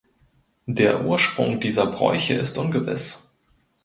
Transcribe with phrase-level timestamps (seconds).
[0.65, 3.31] Der Ursprung dieser Bräuche ist ungewiss.